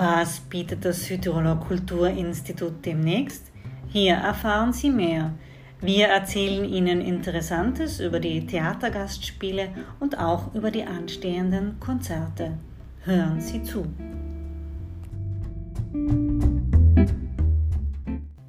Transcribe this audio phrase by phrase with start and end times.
[0.00, 3.50] Was bietet das Südtiroler Kulturinstitut demnächst?
[3.88, 5.32] Hier erfahren Sie mehr.
[5.80, 12.58] Wir erzählen Ihnen Interessantes über die Theatergastspiele und auch über die anstehenden Konzerte.
[13.02, 13.86] Hören Sie zu.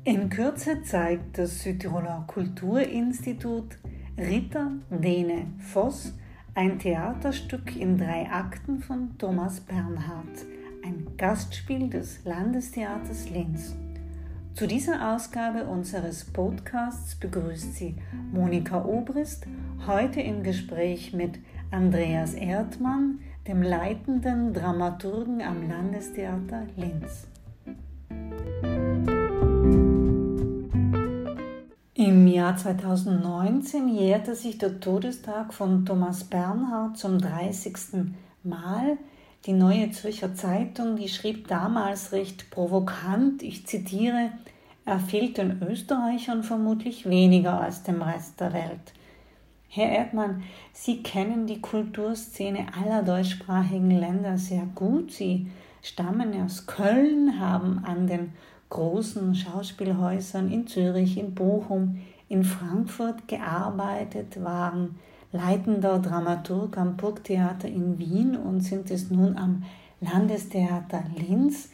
[0.03, 3.79] In Kürze zeigt das Südtiroler Kulturinstitut
[4.19, 6.13] Ritter Dene Voss
[6.53, 10.45] ein Theaterstück in drei Akten von Thomas Bernhard
[10.83, 13.75] ein Gastspiel des Landestheaters Linz.
[14.53, 17.95] Zu dieser Ausgabe unseres Podcasts begrüßt sie
[18.31, 19.47] Monika Obrist,
[19.87, 21.39] heute im Gespräch mit
[21.71, 27.27] Andreas Erdmann, dem leitenden Dramaturgen am Landestheater Linz.
[31.93, 37.75] Im Jahr 2019 jährte sich der Todestag von Thomas Bernhard zum 30.
[38.43, 38.97] Mal.
[39.45, 44.31] Die Neue Zürcher Zeitung, die schrieb damals recht provokant, ich zitiere,
[44.85, 48.93] er fehlt den Österreichern vermutlich weniger als dem Rest der Welt.
[49.69, 55.11] Herr Erdmann, Sie kennen die Kulturszene aller deutschsprachigen Länder sehr gut.
[55.11, 55.47] Sie
[55.81, 58.33] stammen aus Köln, haben an den
[58.69, 64.95] großen Schauspielhäusern in Zürich, in Bochum, in Frankfurt gearbeitet, waren
[65.31, 69.63] leitender Dramaturg am Burgtheater in Wien und sind es nun am
[70.01, 71.69] Landestheater Linz.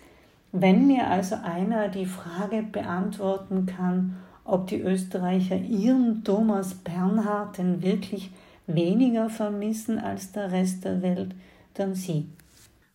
[0.51, 7.81] Wenn mir also einer die Frage beantworten kann, ob die Österreicher ihren Thomas Bernhard denn
[7.81, 8.31] wirklich
[8.67, 11.35] weniger vermissen als der Rest der Welt,
[11.73, 12.29] dann Sie.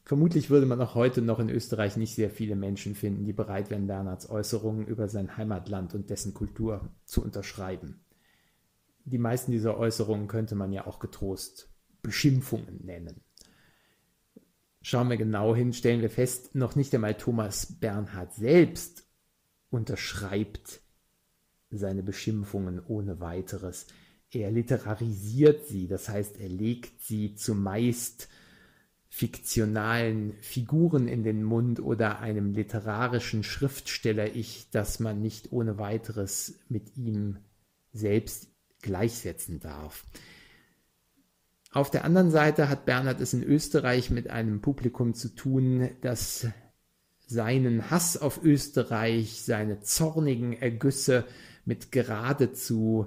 [0.04, 3.70] Vermutlich würde man auch heute noch in Österreich nicht sehr viele Menschen finden, die bereit
[3.70, 8.00] wären, Bernhards Äußerungen über sein Heimatland und dessen Kultur zu unterschreiben
[9.04, 11.68] die meisten dieser Äußerungen könnte man ja auch getrost
[12.02, 13.22] Beschimpfungen nennen.
[14.82, 19.06] Schauen wir genau hin, stellen wir fest, noch nicht einmal Thomas Bernhard selbst
[19.68, 20.80] unterschreibt
[21.70, 23.86] seine Beschimpfungen ohne weiteres.
[24.30, 28.28] Er literarisiert sie, das heißt, er legt sie zumeist
[29.08, 36.96] fiktionalen Figuren in den Mund oder einem literarischen Schriftsteller-Ich, das man nicht ohne weiteres mit
[36.96, 37.38] ihm
[37.92, 38.49] selbst
[38.82, 40.04] gleichsetzen darf.
[41.72, 46.48] Auf der anderen Seite hat Bernhard es in Österreich mit einem Publikum zu tun, das
[47.26, 51.24] seinen Hass auf Österreich, seine zornigen Ergüsse
[51.64, 53.06] mit geradezu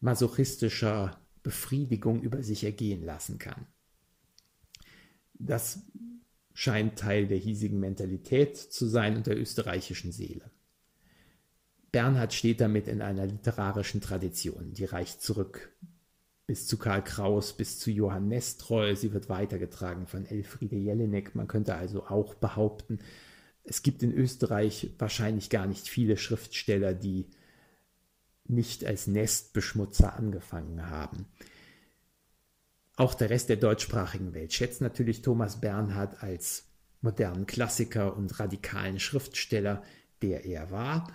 [0.00, 3.66] masochistischer Befriedigung über sich ergehen lassen kann.
[5.34, 5.80] Das
[6.54, 10.50] scheint Teil der hiesigen Mentalität zu sein und der österreichischen Seele.
[11.90, 15.72] Bernhard steht damit in einer literarischen Tradition, die reicht zurück
[16.46, 18.96] bis zu Karl Kraus, bis zu Johann Nestreu.
[18.96, 21.34] Sie wird weitergetragen von Elfriede Jelinek.
[21.34, 23.00] Man könnte also auch behaupten,
[23.64, 27.26] es gibt in Österreich wahrscheinlich gar nicht viele Schriftsteller, die
[28.46, 31.26] nicht als Nestbeschmutzer angefangen haben.
[32.96, 36.64] Auch der Rest der deutschsprachigen Welt schätzt natürlich Thomas Bernhard als
[37.02, 39.82] modernen Klassiker und radikalen Schriftsteller,
[40.22, 41.12] der er war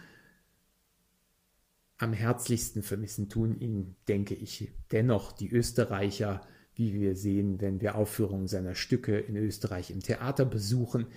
[2.03, 6.41] am herzlichsten vermissen tun ihn, denke ich, dennoch die Österreicher,
[6.75, 11.08] wie wir sehen, wenn wir Aufführungen seiner Stücke in Österreich im Theater besuchen.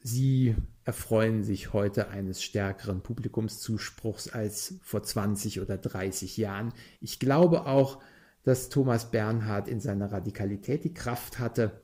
[0.00, 0.54] Sie
[0.84, 6.72] erfreuen sich heute eines stärkeren Publikumszuspruchs als vor 20 oder 30 Jahren.
[7.00, 8.00] Ich glaube auch,
[8.42, 11.82] dass Thomas Bernhard in seiner Radikalität die Kraft hatte,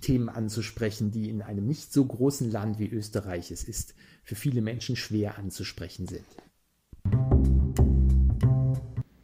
[0.00, 4.62] Themen anzusprechen, die in einem nicht so großen Land wie Österreich es ist, für viele
[4.62, 6.24] Menschen schwer anzusprechen sind.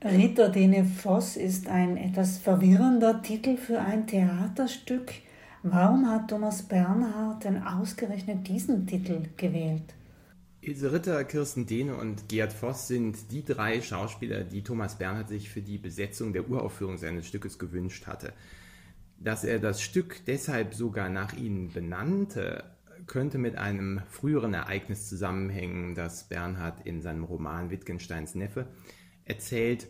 [0.02, 5.12] Ritter Dene Voss ist ein etwas verwirrender Titel für ein Theaterstück.
[5.62, 9.94] Warum hat Thomas Bernhard denn ausgerechnet diesen Titel gewählt?
[10.62, 15.50] Ilse Ritter, Kirsten Dehne und Gerd Voss sind die drei Schauspieler, die Thomas Bernhard sich
[15.50, 18.32] für die Besetzung der Uraufführung seines Stückes gewünscht hatte.
[19.18, 22.64] Dass er das Stück deshalb sogar nach ihnen benannte,
[23.06, 28.66] könnte mit einem früheren Ereignis zusammenhängen, das Bernhard in seinem Roman Wittgensteins Neffe
[29.30, 29.88] erzählt,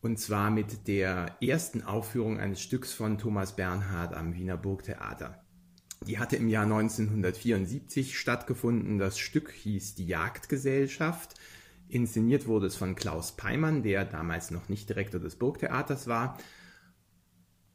[0.00, 5.44] und zwar mit der ersten Aufführung eines Stücks von Thomas Bernhard am Wiener Burgtheater.
[6.06, 8.98] Die hatte im Jahr 1974 stattgefunden.
[8.98, 11.34] Das Stück hieß Die Jagdgesellschaft.
[11.88, 16.36] Inszeniert wurde es von Klaus Peimann, der damals noch nicht Direktor des Burgtheaters war.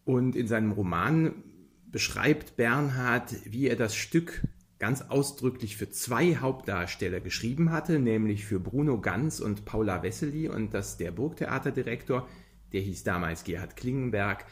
[0.04, 1.44] Und in seinem Roman
[1.86, 4.44] beschreibt Bernhard, wie er das Stück
[4.80, 10.74] ganz ausdrücklich für zwei Hauptdarsteller geschrieben hatte, nämlich für Bruno Ganz und Paula Wessely und
[10.74, 12.28] dass der Burgtheaterdirektor,
[12.74, 14.46] der hieß damals Gerhard Klingenberg,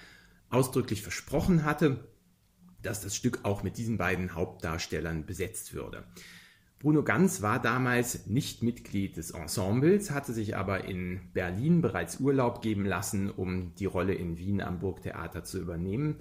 [0.50, 2.07] ausdrücklich versprochen hatte,
[2.81, 6.04] dass das Stück auch mit diesen beiden Hauptdarstellern besetzt würde.
[6.80, 12.62] Bruno Ganz war damals nicht Mitglied des Ensembles, hatte sich aber in Berlin bereits Urlaub
[12.62, 16.18] geben lassen, um die Rolle in Wien am Burgtheater zu übernehmen.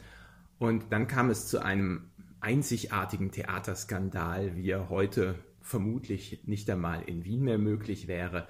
[0.59, 2.11] Und dann kam es zu einem
[2.45, 8.47] einzigartigen Theaterskandal, wie er heute vermutlich nicht einmal in Wien mehr möglich wäre.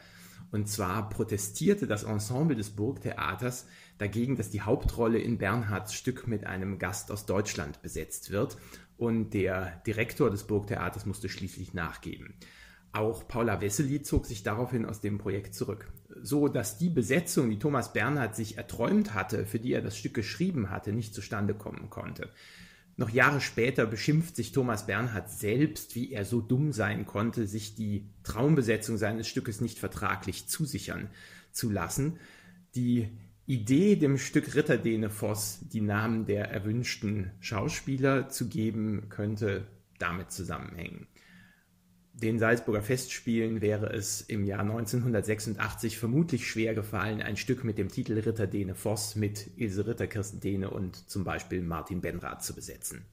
[0.50, 3.66] Und zwar protestierte das Ensemble des Burgtheaters
[3.98, 8.56] dagegen, dass die Hauptrolle in Bernhards Stück mit einem Gast aus Deutschland besetzt wird.
[8.96, 12.34] Und der Direktor des Burgtheaters musste schließlich nachgeben.
[12.92, 15.92] Auch Paula Wessely zog sich daraufhin aus dem Projekt zurück.
[16.22, 20.14] So dass die Besetzung, die Thomas Bernhard sich erträumt hatte, für die er das Stück
[20.14, 22.30] geschrieben hatte, nicht zustande kommen konnte.
[22.96, 27.74] Noch Jahre später beschimpft sich Thomas Bernhard selbst, wie er so dumm sein konnte, sich
[27.74, 31.10] die Traumbesetzung seines Stückes nicht vertraglich zusichern
[31.50, 32.18] zu lassen.
[32.74, 33.08] Die
[33.46, 39.66] Idee, dem Stück Ritterdene Voss die Namen der erwünschten Schauspieler zu geben, könnte
[39.98, 41.06] damit zusammenhängen
[42.14, 47.88] den Salzburger Festspielen wäre es im Jahr 1986 vermutlich schwer gefallen, ein Stück mit dem
[47.88, 52.54] Titel Ritter Dene Voss mit Ilse Ritter, Kirsten Dene und zum Beispiel Martin Benrath zu
[52.54, 53.04] besetzen.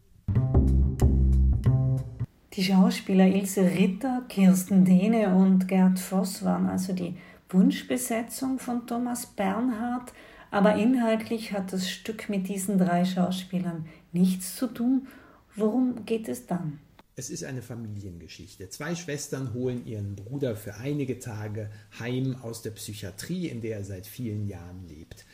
[2.53, 7.15] Die Schauspieler Ilse Ritter, Kirsten Dehne und Gerd Voss waren also die
[7.49, 10.13] Wunschbesetzung von Thomas Bernhard,
[10.51, 15.07] aber inhaltlich hat das Stück mit diesen drei Schauspielern nichts zu tun.
[15.55, 16.79] Worum geht es dann?
[17.15, 18.69] Es ist eine Familiengeschichte.
[18.69, 21.69] Zwei Schwestern holen ihren Bruder für einige Tage
[21.99, 25.25] heim aus der Psychiatrie, in der er seit vielen Jahren lebt.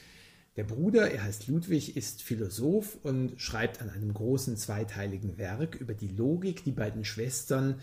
[0.55, 5.93] Der Bruder, er heißt Ludwig, ist Philosoph und schreibt an einem großen zweiteiligen Werk über
[5.93, 6.63] die Logik.
[6.63, 7.79] Die beiden Schwestern,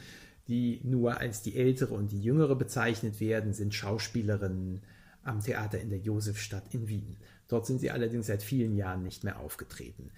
[0.49, 4.83] die nur als die ältere und die jüngere bezeichnet werden, sind Schauspielerinnen
[5.23, 7.17] am Theater in der Josefstadt in Wien.
[7.47, 10.11] Dort sind sie allerdings seit vielen Jahren nicht mehr aufgetreten.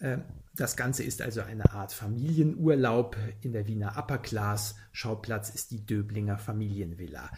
[0.00, 0.22] Ähm,
[0.54, 4.76] das Ganze ist also eine Art Familienurlaub in der Wiener Upper Class.
[4.92, 7.30] Schauplatz ist die Döblinger Familienvilla.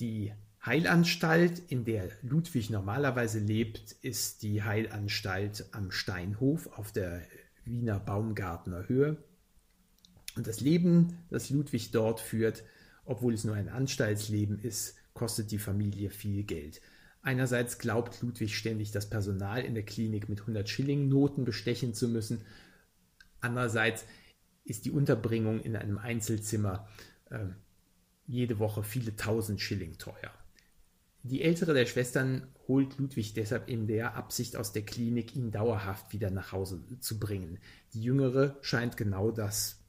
[0.00, 0.32] Die
[0.64, 7.22] Heilanstalt, in der Ludwig normalerweise lebt, ist die Heilanstalt am Steinhof auf der
[7.64, 9.16] Wiener Baumgartner Höhe.
[10.36, 12.64] Und das Leben, das Ludwig dort führt,
[13.06, 16.80] obwohl es nur ein Anstaltsleben ist, kostet die Familie viel Geld.
[17.22, 22.08] Einerseits glaubt Ludwig ständig, das Personal in der Klinik mit 100 Schilling Noten bestechen zu
[22.08, 22.42] müssen.
[23.40, 24.04] Andererseits
[24.64, 26.88] ist die Unterbringung in einem Einzelzimmer
[27.30, 27.46] äh,
[28.26, 30.32] jede Woche viele tausend Schilling teuer.
[31.22, 36.12] Die ältere der Schwestern holt Ludwig deshalb in der Absicht aus der Klinik, ihn dauerhaft
[36.12, 37.58] wieder nach Hause zu bringen.
[37.92, 39.82] Die jüngere scheint genau das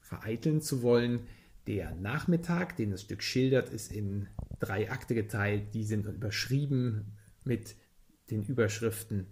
[0.00, 1.26] vereiteln zu wollen.
[1.66, 4.28] Der Nachmittag, den das Stück schildert, ist in
[4.58, 5.74] drei Akte geteilt.
[5.74, 7.76] Die sind überschrieben mit
[8.30, 9.26] den Überschriften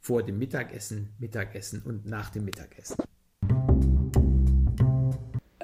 [0.00, 2.96] vor dem Mittagessen, Mittagessen und nach dem Mittagessen.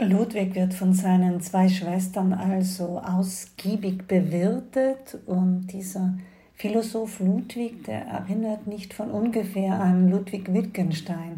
[0.01, 6.19] Ludwig wird von seinen zwei Schwestern also ausgiebig bewirtet und dieser
[6.53, 11.34] Philosoph Ludwig, der erinnert nicht von ungefähr an Ludwig Wittgenstein,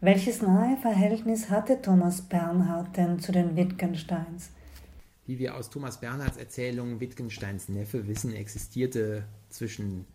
[0.00, 4.52] welches nahe Verhältnis hatte Thomas Bernhard denn zu den Wittgensteins?
[5.26, 10.06] Wie wir aus Thomas Bernhards Erzählung Wittgensteins Neffe wissen, existierte zwischen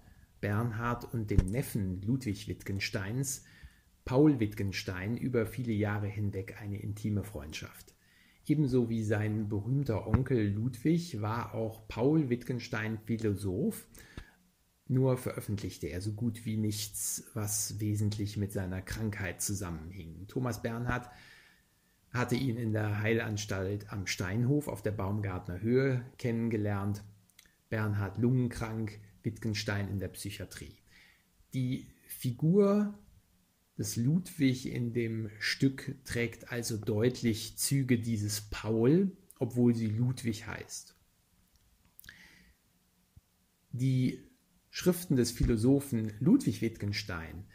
[0.42, 3.44] Bernhard und dem Neffen Ludwig Wittgensteins,
[4.06, 7.94] Paul Wittgenstein, über viele Jahre hinweg eine intime Freundschaft.
[8.48, 13.86] Ebenso wie sein berühmter Onkel Ludwig war auch Paul Wittgenstein Philosoph
[14.88, 20.28] nur veröffentlichte er so gut wie nichts, was wesentlich mit seiner Krankheit zusammenhing.
[20.28, 21.10] Thomas Bernhard
[22.12, 27.04] hatte ihn in der Heilanstalt am Steinhof auf der Baumgartner Höhe kennengelernt.
[27.70, 30.78] Bernhard lungenkrank, Wittgenstein in der Psychiatrie.
[31.54, 32.94] Die Figur
[33.78, 40.96] des Ludwig in dem Stück trägt also deutlich Züge dieses Paul, obwohl sie Ludwig heißt.
[43.72, 44.22] Die
[44.76, 47.46] Schriften des Philosophen Ludwig Wittgenstein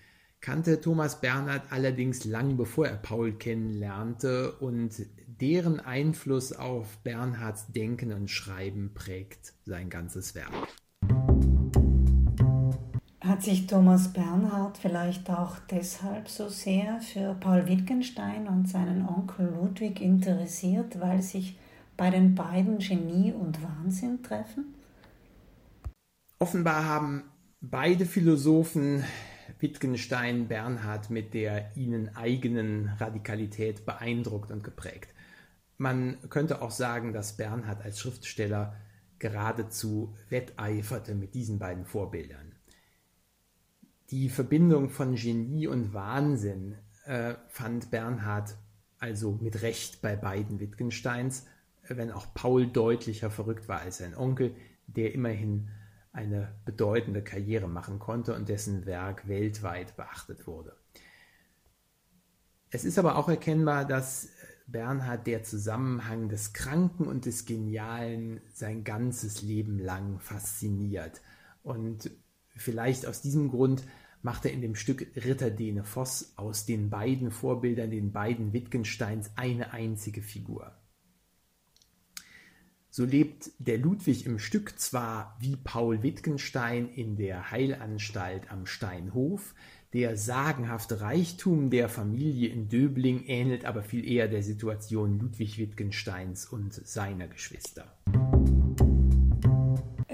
[0.41, 8.13] kannte Thomas Bernhard allerdings lang bevor er Paul kennenlernte und deren Einfluss auf Bernhards Denken
[8.13, 10.53] und Schreiben prägt sein ganzes Werk.
[13.21, 19.53] Hat sich Thomas Bernhard vielleicht auch deshalb so sehr für Paul Wittgenstein und seinen Onkel
[19.57, 21.59] Ludwig interessiert, weil sich
[21.97, 24.78] bei den beiden Genie und Wahnsinn treffen?
[26.41, 27.25] Offenbar haben
[27.61, 29.05] beide Philosophen
[29.59, 35.13] Wittgenstein, Bernhard mit der ihnen eigenen Radikalität beeindruckt und geprägt.
[35.79, 38.77] Man könnte auch sagen, dass Bernhard als Schriftsteller
[39.19, 42.53] geradezu wetteiferte mit diesen beiden Vorbildern.
[44.11, 48.57] Die Verbindung von Genie und Wahnsinn äh, fand Bernhard
[48.99, 51.47] also mit Recht bei beiden Wittgensteins,
[51.89, 54.55] wenn auch Paul deutlicher verrückt war als sein Onkel,
[54.87, 55.69] der immerhin
[56.19, 60.77] eine bedeutende Karriere machen konnte und dessen Werk weltweit beachtet wurde.
[62.71, 64.29] Es ist aber auch erkennbar, dass
[64.67, 71.23] Bernhard der Zusammenhang des Kranken und des Genialen sein ganzes Leben lang fasziniert.
[71.63, 72.11] Und
[72.57, 73.85] vielleicht aus diesem Grund
[74.21, 79.31] macht er in dem Stück Ritter Dene Voss aus den beiden Vorbildern, den beiden Wittgensteins,
[79.37, 80.78] eine einzige Figur.
[82.91, 89.55] So lebt der Ludwig im Stück zwar wie Paul Wittgenstein in der Heilanstalt am Steinhof,
[89.93, 96.47] der sagenhafte Reichtum der Familie in Döbling ähnelt aber viel eher der Situation Ludwig Wittgensteins
[96.47, 97.87] und seiner Geschwister.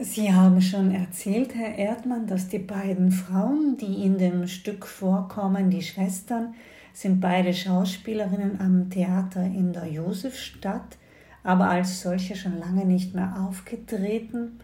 [0.01, 5.71] Sie haben schon erzählt, Herr Erdmann, dass die beiden Frauen, die in dem Stück vorkommen,
[5.71, 6.55] die Schwestern,
[6.93, 10.99] sind beide Schauspielerinnen am Theater in der Josefstadt,
[11.45, 14.59] aber als solche schon lange nicht mehr aufgetreten.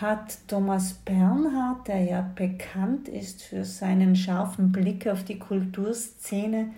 [0.00, 6.72] Hat Thomas Bernhard, der ja bekannt ist für seinen scharfen Blick auf die Kulturszene,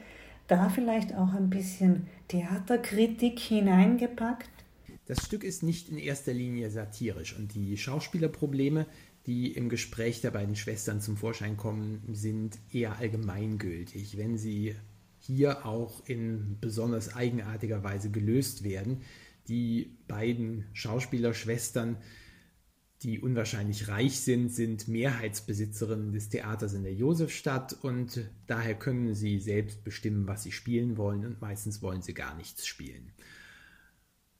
[0.47, 4.50] da vielleicht auch ein bisschen Theaterkritik hineingepackt?
[5.07, 8.87] Das Stück ist nicht in erster Linie satirisch und die Schauspielerprobleme,
[9.26, 14.75] die im Gespräch der beiden Schwestern zum Vorschein kommen, sind eher allgemeingültig, wenn sie
[15.21, 19.02] hier auch in besonders eigenartiger Weise gelöst werden.
[19.49, 21.97] Die beiden Schauspielerschwestern,
[23.02, 29.38] die unwahrscheinlich reich sind, sind Mehrheitsbesitzerinnen des Theaters in der Josefstadt und daher können sie
[29.38, 33.12] selbst bestimmen, was sie spielen wollen und meistens wollen sie gar nichts spielen.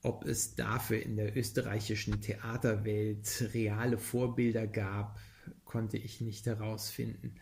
[0.03, 5.19] Ob es dafür in der österreichischen Theaterwelt reale Vorbilder gab,
[5.65, 7.35] konnte ich nicht herausfinden.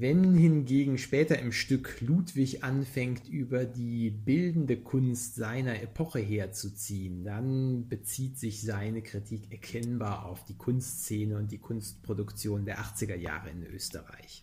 [0.00, 7.86] Wenn hingegen später im Stück Ludwig anfängt, über die bildende Kunst seiner Epoche herzuziehen, dann
[7.86, 13.62] bezieht sich seine Kritik erkennbar auf die Kunstszene und die Kunstproduktion der 80er Jahre in
[13.66, 14.40] Österreich.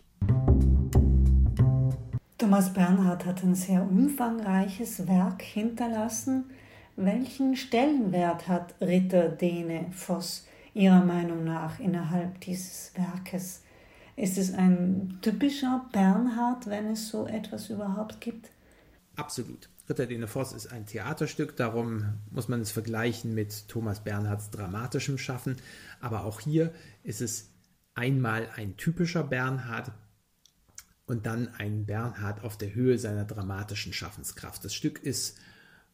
[2.37, 6.51] Thomas Bernhard hat ein sehr umfangreiches Werk hinterlassen.
[6.97, 10.45] Welchen Stellenwert hat Ritter Dene Voss
[10.75, 13.63] Ihrer Meinung nach innerhalb dieses Werkes?
[14.17, 18.49] Ist es ein typischer Bernhard, wenn es so etwas überhaupt gibt?
[19.15, 19.69] Absolut.
[19.87, 25.19] Ritter Dene Voss ist ein Theaterstück, darum muss man es vergleichen mit Thomas Bernhards dramatischem
[25.19, 25.57] Schaffen.
[26.01, 27.51] Aber auch hier ist es
[27.93, 29.91] einmal ein typischer Bernhard
[31.05, 34.65] und dann ein Bernhard auf der Höhe seiner dramatischen Schaffenskraft.
[34.65, 35.37] Das Stück ist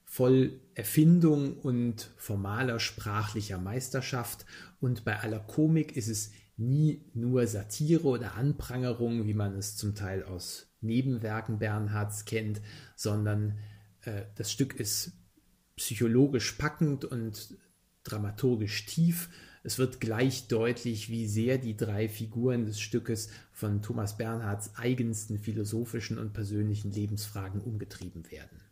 [0.05, 4.45] voll Erfindung und formaler sprachlicher Meisterschaft.
[4.79, 9.95] Und bei aller Komik ist es nie nur Satire oder Anprangerung, wie man es zum
[9.95, 12.61] Teil aus Nebenwerken Bernhards kennt,
[12.95, 13.57] sondern
[14.01, 15.13] äh, das Stück ist
[15.75, 17.57] psychologisch packend und
[18.03, 19.29] dramaturgisch tief.
[19.63, 25.39] Es wird gleich deutlich, wie sehr die drei Figuren des Stückes von Thomas Bernhards eigensten
[25.39, 28.62] philosophischen und persönlichen Lebensfragen umgetrieben werden.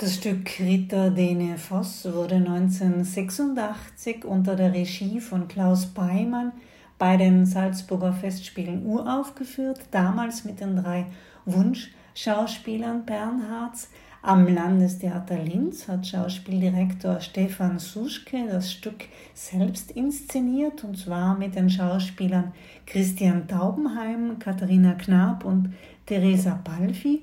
[0.00, 6.52] Das Stück Ritter Dene Voss wurde 1986 unter der Regie von Klaus Beimann
[6.98, 11.04] bei den Salzburger Festspielen uraufgeführt, damals mit den drei
[11.44, 13.90] Wunschschauspielern Bernhards.
[14.22, 19.04] Am Landestheater Linz hat Schauspieldirektor Stefan Suschke das Stück
[19.34, 22.52] selbst inszeniert, und zwar mit den Schauspielern
[22.86, 25.74] Christian Taubenheim, Katharina Knab und
[26.06, 27.20] Theresa Balfi.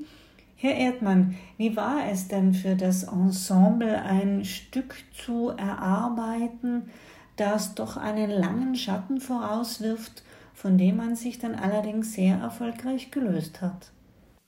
[0.59, 6.89] Herr Erdmann, wie war es denn für das Ensemble, ein Stück zu erarbeiten,
[7.35, 10.23] das doch einen langen Schatten vorauswirft,
[10.55, 13.91] von dem man sich dann allerdings sehr erfolgreich gelöst hat?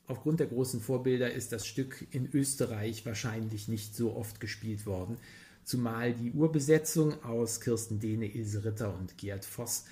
[0.07, 5.17] Aufgrund der großen Vorbilder ist das Stück in Österreich wahrscheinlich nicht so oft gespielt worden,
[5.63, 9.85] zumal die Urbesetzung aus Kirsten Dehne, Ilse Ritter und Gerd Voss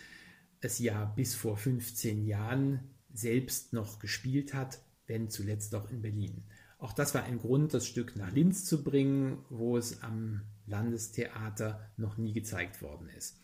[0.62, 2.80] es ja bis vor 15 Jahren
[3.14, 6.44] selbst noch gespielt hat wenn zuletzt auch in Berlin.
[6.80, 11.90] Auch das war ein Grund, das Stück nach Linz zu bringen, wo es am Landestheater
[11.98, 13.38] noch nie gezeigt worden ist.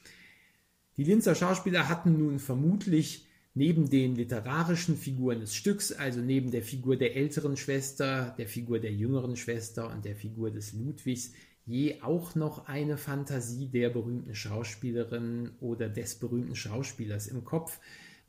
[0.97, 6.61] Die Linzer Schauspieler hatten nun vermutlich neben den literarischen Figuren des Stücks, also neben der
[6.61, 11.33] Figur der älteren Schwester, der Figur der jüngeren Schwester und der Figur des Ludwigs,
[11.65, 17.79] je auch noch eine Fantasie der berühmten Schauspielerin oder des berühmten Schauspielers im Kopf,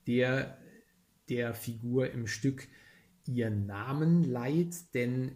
[0.07, 0.59] der
[1.29, 2.69] der Figur im Stück
[3.29, 5.33] ihren Namen leiht, denn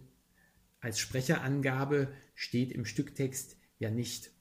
[0.79, 4.31] als Sprecherangabe steht im Stücktext ja nicht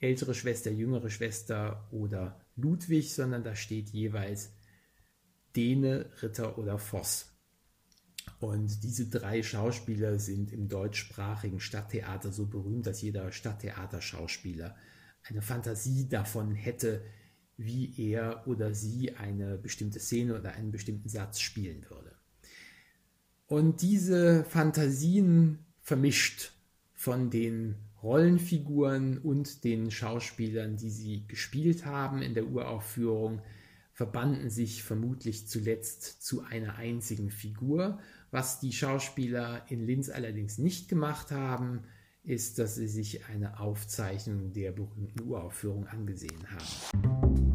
[0.00, 4.52] ältere Schwester, jüngere Schwester oder Ludwig, sondern da steht jeweils
[5.56, 7.32] Dene, Ritter oder Voss.
[8.40, 14.76] Und diese drei Schauspieler sind im deutschsprachigen Stadttheater so berühmt, dass jeder Stadttheaterschauspieler
[15.24, 17.02] eine Fantasie davon hätte,
[17.56, 22.07] wie er oder sie eine bestimmte Szene oder einen bestimmten Satz spielen würde.
[23.48, 26.52] Und diese Fantasien vermischt
[26.94, 33.40] von den Rollenfiguren und den Schauspielern, die sie gespielt haben in der Uraufführung,
[33.94, 37.98] verbanden sich vermutlich zuletzt zu einer einzigen Figur.
[38.30, 41.84] Was die Schauspieler in Linz allerdings nicht gemacht haben,
[42.22, 47.47] ist, dass sie sich eine Aufzeichnung der berühmten Uraufführung angesehen haben.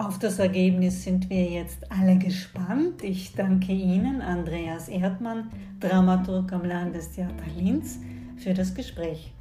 [0.00, 3.04] Auf das Ergebnis sind wir jetzt alle gespannt.
[3.04, 7.98] Ich danke Ihnen, Andreas Erdmann, Dramaturg am Landestheater Linz,
[8.38, 9.34] für das Gespräch.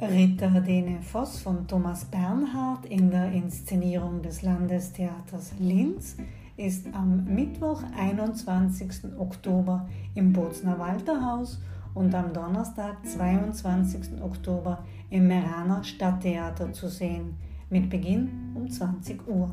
[0.00, 6.18] Ritter Dene Voss von Thomas Bernhard in der Inszenierung des Landestheaters Linz
[6.56, 9.18] ist am Mittwoch, 21.
[9.18, 11.60] Oktober im Bozner Walterhaus
[11.94, 14.22] und am Donnerstag, 22.
[14.22, 17.34] Oktober im Meraner Stadttheater zu sehen,
[17.70, 19.52] mit Beginn um 20 Uhr.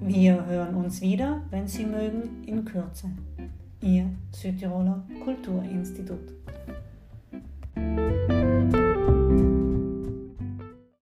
[0.00, 3.10] Wir hören uns wieder, wenn Sie mögen, in Kürze.
[3.80, 6.32] Ihr Südtiroler Kulturinstitut.